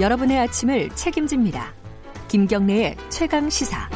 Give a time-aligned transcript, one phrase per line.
[0.00, 1.74] 여러분의 아침을 책임집니다.
[2.28, 3.90] 김경래의 최강 시사.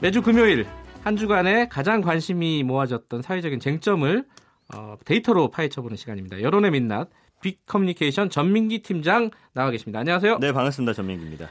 [0.00, 0.66] 매주 금요일
[1.02, 4.24] 한 주간에 가장 관심이 모아졌던 사회적인 쟁점을
[4.72, 6.42] 어, 데이터로 파헤쳐보는 시간입니다.
[6.42, 9.98] 여론의 민낯 빅커뮤니케이션 전민기 팀장 나와 계십니다.
[9.98, 10.38] 안녕하세요.
[10.38, 10.92] 네, 반갑습니다.
[10.92, 11.48] 전민기입니다.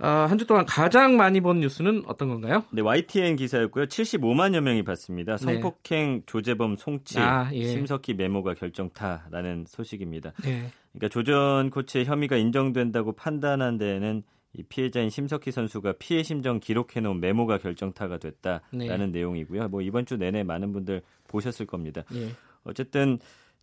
[0.00, 2.64] 어, 한주 동안 가장 많이 본 뉴스는 어떤 건가요?
[2.70, 3.86] 네, YTN 기사였고요.
[3.86, 5.36] 75만여 명이 봤습니다.
[5.36, 7.64] 성폭행 조재범 송치 아, 예.
[7.64, 10.32] 심석희 메모가 결정타라는 소식입니다.
[10.44, 10.70] 네.
[10.92, 14.22] 그러니까 조전 코치의 혐의가 인정된다고 판단한 데에는
[14.54, 19.06] 이 피해자인 심석희 선수가 피해 심정 기록해 놓은 메모가 결정타가 됐다라는 네.
[19.06, 19.68] 내용이고요.
[19.68, 22.04] 뭐 이번 주 내내 많은 분들 보셨을 겁니다.
[22.14, 22.28] 예.
[22.64, 23.18] 어쨌든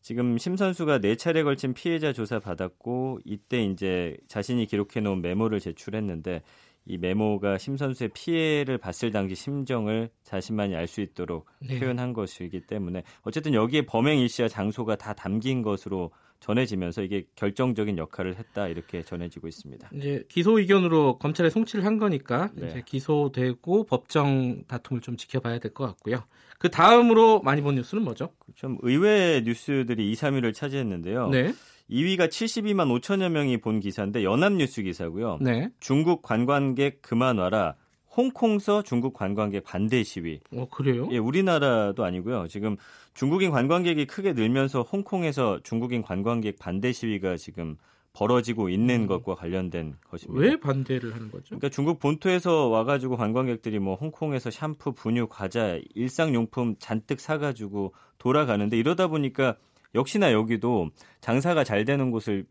[0.05, 5.59] 지금 심 선수가 네 차례 걸친 피해자 조사 받았고 이때 이제 자신이 기록해 놓은 메모를
[5.59, 6.43] 제출했는데
[6.85, 11.79] 이 메모가 심 선수의 피해를 봤을 당시 심정을 자신만이 알 수 있도록 네.
[11.79, 18.35] 표현한 것이기 때문에 어쨌든 여기에 범행 일시와 장소가 다 담긴 것으로 전해지면서 이게 결정적인 역할을
[18.35, 19.89] 했다 이렇게 전해지고 있습니다.
[19.93, 22.67] 이제 기소 의견으로 검찰에 송치를 한 거니까 네.
[22.67, 26.23] 이제 기소되고 법정 다툼을 좀 지켜봐야 될 것 같고요.
[26.59, 28.29] 그 다음으로 많이 본 뉴스는 뭐죠?
[28.53, 31.29] 좀 의외의 뉴스들이 2, 3위를 차지했는데요.
[31.29, 31.53] 네.
[31.89, 35.37] 2위가 72만 5천여 명이 본 기사인데 연합뉴스 기사고요.
[35.41, 35.69] 네.
[35.79, 37.75] 중국 관광객 그만 와라.
[38.15, 40.39] 홍콩서 중국 관광객 반대 시위.
[40.53, 41.07] 어 그래요?
[41.11, 42.47] 예, 우리나라도 아니고요.
[42.47, 42.77] 지금
[43.13, 47.75] 중국인 관광객이 크게 늘면서 홍콩에서 중국인 관광객 반대 시위가 지금
[48.13, 50.41] 벌어지고 있는 것과 관련된 것입니다.
[50.41, 51.47] 왜 반대를 하는 거죠?
[51.47, 59.07] 그러니까 중국 본토에서 와가지고 관광객들이 뭐 홍콩에서 샴푸, 분유, 과자, 일상용품 잔뜩 사가지고 돌아가는데 이러다
[59.07, 59.57] 보니까
[59.95, 60.89] 역시나 여기도
[61.21, 62.45] 장사가 잘 되는 곳을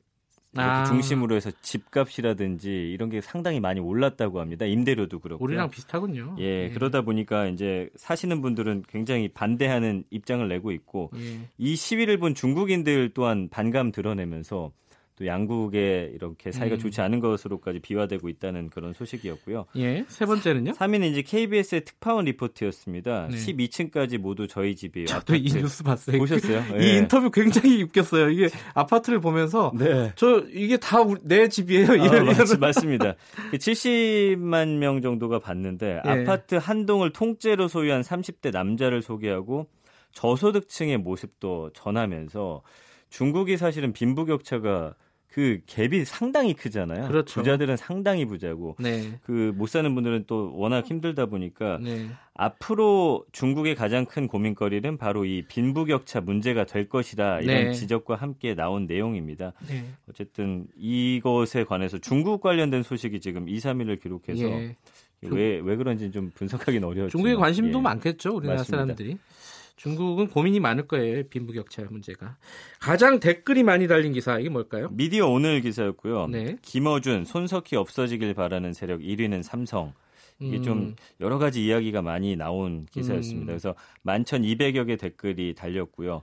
[0.56, 0.84] 아.
[0.84, 4.66] 중심으로 해서 집값이라든지 이런 게 상당히 많이 올랐다고 합니다.
[4.66, 5.44] 임대료도 그렇고.
[5.44, 6.36] 우리랑 비슷하군요.
[6.38, 11.40] 예, 그러다 보니까 이제 사시는 분들은 굉장히 반대하는 입장을 내고 있고 예.
[11.58, 14.70] 이 시위를 본 중국인들 또한 반감 드러내면서
[15.16, 16.78] 또 양국의 이렇게 사이가 음.
[16.80, 19.66] 좋지 않은 것으로까지 비화되고 있다는 그런 소식이었고요.
[19.76, 20.04] 예.
[20.08, 20.72] 세 번째는요?
[20.72, 23.28] 3위는 이제 KBS의 특파원 리포트였습니다.
[23.30, 23.36] 네.
[23.36, 25.06] 12층까지 모두 저희 집이에요.
[25.06, 25.44] 저도 이.
[25.54, 26.18] 뉴스 봤어요.
[26.18, 26.64] 보셨어요?
[26.80, 26.98] 이 예.
[26.98, 28.30] 인터뷰 굉장히 웃겼어요.
[28.30, 30.12] 이게 아파트를 보면서 네.
[30.16, 31.90] 저 이게 다 내 집이에요.
[31.90, 33.14] 아, 이런 맞, 이런 맞습니다.
[33.50, 36.08] 그 70만 명 정도가 봤는데 예.
[36.08, 39.68] 아파트 한 동을 통째로 소유한 30대 남자를 소개하고
[40.12, 42.62] 저소득층의 모습도 전하면서
[43.10, 44.94] 중국이 사실은 빈부격차가
[45.34, 47.08] 그 갭이 상당히 크잖아요.
[47.08, 47.40] 그렇죠.
[47.40, 49.18] 부자들은 상당히 부자고 네.
[49.24, 52.06] 그못 사는 분들은 또 워낙 힘들다 보니까 네.
[52.34, 57.72] 앞으로 중국의 가장 큰 고민거리는 바로 이 빈부격차 문제가 될 것이다 이런 네.
[57.72, 59.54] 지적과 함께 나온 내용입니다.
[59.68, 59.84] 네.
[60.08, 64.76] 어쨌든 이것에 관해서 중국 관련된 소식이 지금 2, 3위를 기록해서 예.
[65.22, 67.10] 왜, 왜 그런지 좀 분석하기는 어려웠죠.
[67.10, 67.82] 중국에 관심도 예.
[67.82, 68.36] 많겠죠.
[68.36, 68.82] 우리나라 맞습니다.
[68.84, 69.18] 사람들이.
[69.76, 71.24] 중국은 고민이 많을 거예요.
[71.28, 72.36] 빈부격차 문제가.
[72.80, 74.88] 가장 댓글이 많이 달린 기사 이게 뭘까요?
[74.92, 76.28] 미디어 오늘 기사였고요.
[76.28, 76.56] 네.
[76.62, 79.92] 김어준, 손석희 없어지길 바라는 세력 1위는 삼성.
[80.40, 80.62] 이게 음.
[80.62, 83.44] 좀 여러 가지 이야기가 많이 나온 기사였습니다.
[83.44, 83.46] 음.
[83.46, 83.74] 그래서
[84.04, 86.22] 11,200여 개 댓글이 달렸고요.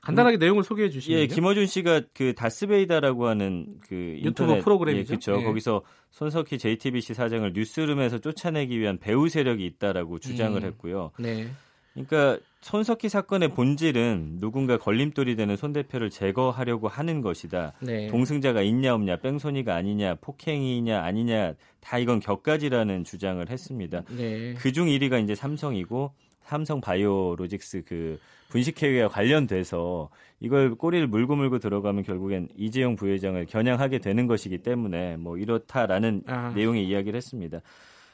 [0.00, 5.00] 간단하게 내용을 소개해 주시면 예, 김어준 씨가 그 다스베이다라고 하는 그 유튜브 인터넷 프로그램이죠.
[5.00, 5.40] 예, 그렇죠.
[5.40, 5.44] 예.
[5.44, 10.66] 거기서 손석희 JTBC 사장을 뉴스룸에서 쫓아내기 위한 배우 세력이 있다라고 주장을 음.
[10.66, 11.12] 했고요.
[11.20, 11.48] 네.
[11.92, 17.72] 그러니까 손석희 사건의 본질은 누군가 걸림돌이 되는 손 대표를 제거하려고 하는 것이다.
[17.80, 18.06] 네.
[18.06, 24.02] 동승자가 있냐 없냐, 뺑소니가 아니냐, 폭행이냐 아니냐 다 이건 격가지라는 주장을 했습니다.
[24.16, 24.54] 네.
[24.54, 26.12] 그중 1위가 이제 삼성이고
[26.44, 28.18] 삼성 바이오로직스 그
[28.50, 35.38] 분식회계와 관련돼서 이걸 꼬리를 물고 물고 들어가면 결국엔 이재용 부회장을 겨냥하게 되는 것이기 때문에 뭐
[35.38, 36.52] 이렇다라는 아.
[36.54, 37.60] 내용의 이야기를 했습니다.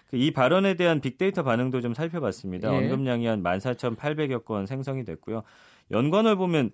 [0.09, 2.73] 그이 발언에 대한 빅데이터 반응도 좀 살펴봤습니다.
[2.73, 2.77] 예.
[2.77, 5.43] 언급량이 한 14,800여 건 생성이 됐고요.
[5.91, 6.71] 연관을 보면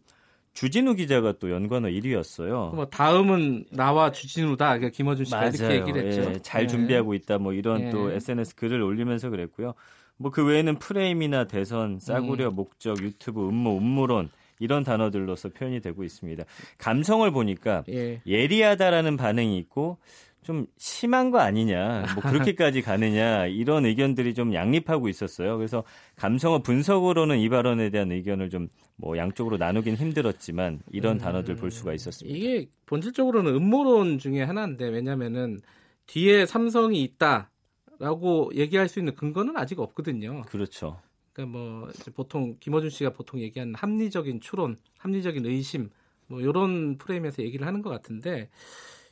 [0.54, 2.74] 주진우 기자가 또 연관어 1위였어요.
[2.74, 4.78] 뭐 다음은 나와 주진우다.
[4.78, 6.30] 그러니까 김어준 씨가 이렇게 얘기를 했죠.
[6.30, 6.66] 예, 잘 네.
[6.68, 7.38] 준비하고 있다.
[7.38, 7.90] 뭐 이런 예.
[7.90, 9.74] 또 SNS 글을 올리면서 그랬고요.
[10.16, 12.54] 뭐 그 외에는 프레임이나 대선, 싸구려, 음.
[12.54, 14.30] 목적, 유튜브, 음모, 음모론
[14.60, 16.44] 이런 단어들로서 표현이 되고 있습니다.
[16.78, 18.20] 감성을 보니까 예.
[18.26, 19.98] 예리하다라는 반응이 있고
[20.44, 25.56] 좀 심한 거 아니냐, 뭐 그렇게까지 가느냐 이런 의견들이 좀 양립하고 있었어요.
[25.56, 25.82] 그래서
[26.16, 31.94] 감성어 분석으로는 이 발언에 대한 의견을 좀 뭐 양쪽으로 나누긴 힘들었지만 이런 단어들 볼 수가
[31.94, 32.36] 있었습니다.
[32.36, 35.60] 이게 본질적으로는 음모론 중에 하나인데 왜냐면은
[36.06, 40.42] 뒤에 삼성이 있다라고 얘기할 수 있는 근거는 아직 없거든요.
[40.42, 41.00] 그렇죠.
[41.32, 45.90] 그러니까 뭐 보통 김어준 씨가 보통 얘기하는 합리적인 추론, 합리적인 의심
[46.28, 48.48] 뭐 이런 프레임에서 얘기를 하는 것 같은데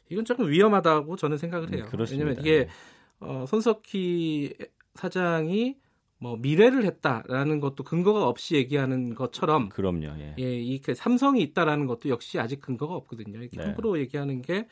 [0.08, 1.84] 이건 조금 위험하다고 저는 생각을 해요.
[1.84, 2.25] 음, 그렇습니다.
[2.26, 2.69] 왜냐면 이게
[3.20, 4.54] 어, 손석희
[4.94, 5.76] 사장이
[6.19, 10.06] 뭐 미래를 했다라는 것도 근거가 없이 얘기하는 것처럼 그럼요.
[10.20, 10.34] 예.
[10.38, 13.40] 예, 이그 삼성이 있다라는 것도 역시 아직 근거가 없거든요.
[13.40, 13.64] 이렇게 네.
[13.64, 14.69] 함부로 얘기하는 게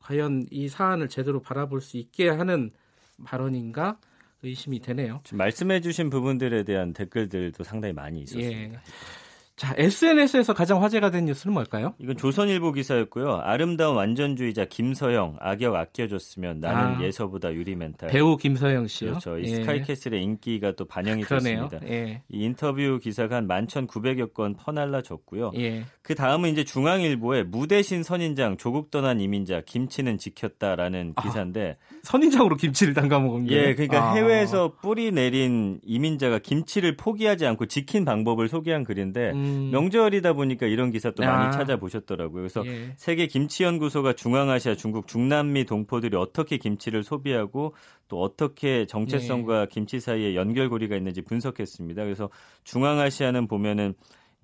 [0.00, 2.70] 과연 이 사안을 제대로 바라볼 수 있게 하는
[3.22, 3.98] 발언인가
[4.42, 5.20] 의심이 되네요.
[5.24, 8.58] 지금 말씀해 주신 부분들에 대한 댓글들도 상당히 많이 있었습니다.
[8.58, 8.80] 예.
[9.56, 11.94] 자, SNS에서 가장 화제가 된 뉴스는 뭘까요?
[11.98, 13.40] 이건 조선일보 기사였고요.
[13.44, 17.02] 아름다운 완전주의자 김서영 악역 아껴줬으면 나는 아.
[17.02, 18.08] 예서보다 유리 멘탈.
[18.10, 19.10] 배우 김서영 씨요.
[19.10, 19.38] 그렇죠.
[19.38, 19.54] 이 예.
[19.56, 21.68] 스카이캐슬의 인기가 또 반영이 그러네요.
[21.68, 21.94] 됐습니다.
[21.94, 22.22] 예.
[22.28, 25.52] 이 인터뷰 기사가 한 11,900여 건 퍼날라졌고요.
[25.56, 25.84] 예.
[26.02, 33.20] 그 다음은 이제 중앙일보의 무대신 선인장 조국 떠난 이민자 김치는 지켰다라는 기사인데 선인장으로 김치를 담가
[33.20, 33.54] 먹은 게.
[33.54, 34.14] 예, 그러니까 아.
[34.14, 39.43] 해외에서 뿌리 내린 이민자가 김치를 포기하지 않고 지킨 방법을 소개한 글인데 음.
[39.70, 41.50] 명절이다 보니까 이런 기사 또 많이 아.
[41.50, 42.40] 찾아보셨더라고요.
[42.40, 42.94] 그래서 예.
[42.96, 47.74] 세계 김치 연구소가 중앙아시아, 중국, 중남미 동포들이 어떻게 김치를 소비하고
[48.08, 52.04] 또 어떻게 정체성과 김치 사이에 연결고리가 있는지 분석했습니다.
[52.04, 52.28] 그래서
[52.64, 53.94] 중앙아시아는 보면은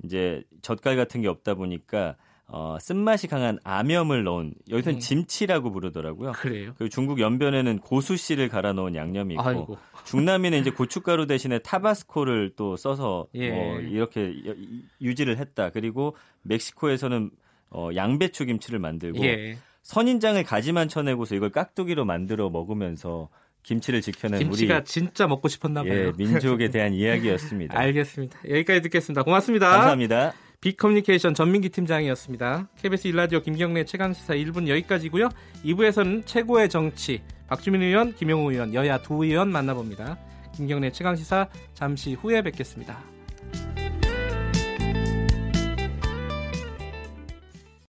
[0.04, 2.16] 이제 젓갈 같은 게 없다 보니까
[2.52, 5.00] 어, 쓴맛이 강한 암염을 넣은 여기서는 음.
[5.00, 6.32] 짐치라고 부르더라고요.
[6.32, 6.72] 그래요.
[6.76, 9.78] 그리고 중국 연변에는 고수씨를 갈아 넣은 양념이 있고 아이고.
[10.04, 13.50] 중남미는 이제 고춧가루 대신에 타바스코를 또 써서 예.
[13.50, 15.70] 뭐 이렇게 여- 이- 유지를 했다.
[15.70, 17.30] 그리고 멕시코에서는
[17.70, 19.56] 어, 양배추 김치를 만들고 예.
[19.82, 23.28] 선인장을 가지만 쳐내고서 이걸 깍두기로 만들어 먹으면서
[23.62, 25.92] 김치를 지켜낸 김치가 우리 진짜 먹고 싶었나 봐요.
[26.08, 27.78] 예, 민족에 대한 이야기였습니다.
[27.78, 28.38] 알겠습니다.
[28.48, 29.22] 여기까지 듣겠습니다.
[29.22, 29.68] 고맙습니다.
[29.70, 30.32] 감사합니다.
[30.60, 32.68] 빅커뮤니케이션 전민기 팀장이었습니다.
[32.76, 35.30] KBS 일라디오 김경래 최강시사 1분 여기까지고요.
[35.64, 40.18] 2부에서는 최고의 정치 박주민 의원, 김용우 의원, 여야 두 의원 만나봅니다.
[40.54, 43.09] 김경래 최강시사 잠시 후에 뵙겠습니다.